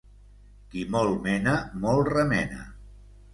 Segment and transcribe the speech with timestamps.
[0.71, 1.53] Qui molt mena,
[1.85, 2.65] molt remena.